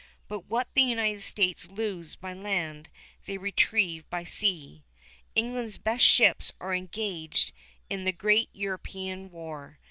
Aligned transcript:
But 0.27 0.49
what 0.49 0.67
the 0.73 0.81
United 0.81 1.21
States 1.21 1.69
lose 1.69 2.15
by 2.15 2.33
land, 2.33 2.89
they 3.27 3.37
retrieve 3.37 4.09
by 4.09 4.23
sea. 4.23 4.83
England's 5.35 5.77
best 5.77 6.03
ships 6.05 6.51
are 6.59 6.73
engaged 6.73 7.51
in 7.87 8.03
the 8.05 8.11
great 8.11 8.49
European 8.51 9.29
war. 9.29 9.77